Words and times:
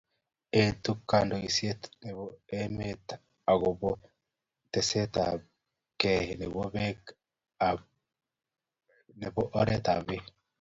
eetu 0.61 0.91
kandoiset 1.09 1.81
nebo 2.03 2.23
emet 2.59 3.07
akobo 3.51 3.89
tesetab 4.71 5.39
kei 6.01 6.27
nebo 9.25 9.41
oret 9.59 9.85
ab 9.93 10.01
beek 10.07 10.25